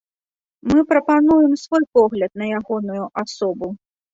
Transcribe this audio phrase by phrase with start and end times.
[0.71, 3.73] Мы прапануем свой погляд на ягоную асобу.